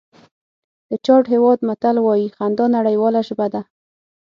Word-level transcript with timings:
د 0.89 0.91
چاډ 1.05 1.23
هېواد 1.33 1.59
متل 1.67 1.95
وایي 2.05 2.27
خندا 2.37 2.65
نړیواله 2.77 3.19
ژبه 3.27 3.47
ده. 3.53 3.61